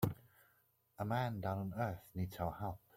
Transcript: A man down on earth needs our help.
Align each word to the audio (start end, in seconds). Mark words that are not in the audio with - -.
A 0.97 1.05
man 1.05 1.39
down 1.39 1.59
on 1.59 1.73
earth 1.77 2.07
needs 2.15 2.35
our 2.37 2.51
help. 2.53 2.79